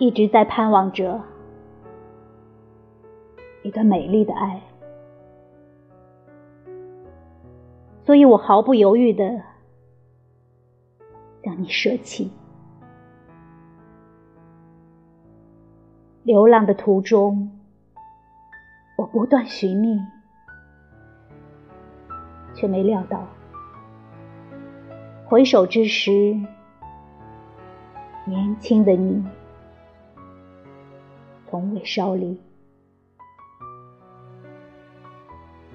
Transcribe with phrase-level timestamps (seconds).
[0.00, 1.20] 一直在盼望着
[3.62, 4.62] 一段美丽的爱，
[8.02, 9.42] 所以我毫不犹豫的
[11.42, 12.32] 将你舍弃。
[16.22, 17.50] 流浪的途中，
[18.96, 20.00] 我不断寻觅，
[22.54, 23.26] 却没料到，
[25.26, 26.34] 回首之时，
[28.24, 29.22] 年轻的你
[31.50, 32.40] 从未稍离，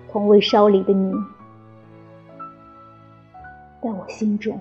[0.09, 1.13] 从未稍离的你，
[3.81, 4.59] 在我心中，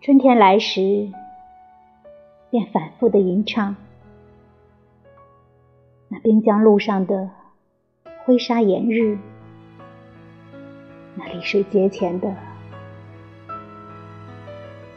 [0.00, 1.10] 春天来时。
[2.50, 3.74] 便反复的吟唱，
[6.08, 7.30] 那滨江路上的
[8.26, 9.16] 灰沙掩日，
[11.14, 12.30] 那丽水节前的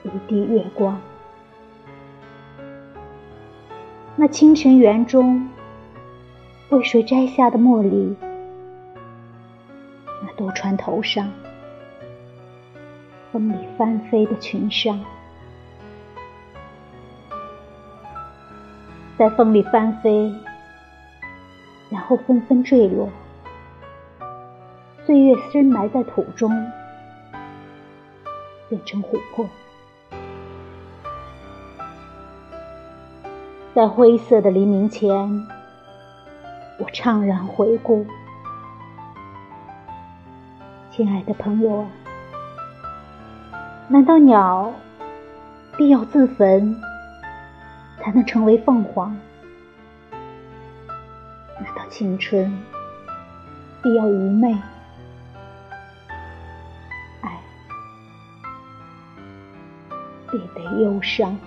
[0.04, 1.00] 一滴月光，
[4.18, 5.50] 那清晨园中
[6.70, 8.16] 为谁摘下的茉莉，
[10.24, 11.30] 那渡船头上
[13.30, 14.98] 风里翻飞的裙裳。
[19.18, 20.34] 在风里翻飞，
[21.90, 23.10] 然后纷纷坠落，
[25.06, 26.50] 岁月深埋在土中，
[28.70, 29.46] 变成琥珀。
[33.76, 35.12] 在灰色的黎明前，
[36.80, 38.08] 我怅然回顾，
[40.90, 41.88] 亲爱的朋友啊，
[43.90, 44.72] 难道鸟
[45.76, 46.74] 必要自焚？
[48.00, 49.14] 才能成为凤凰？
[51.60, 52.58] 难道青春
[53.84, 54.54] 必要愚昧？
[57.20, 57.38] 爱
[60.32, 61.38] 必得忧伤？